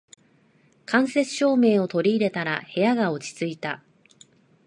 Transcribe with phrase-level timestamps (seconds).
[0.87, 3.83] 間接照明を取り入れたら部屋が落ち着いた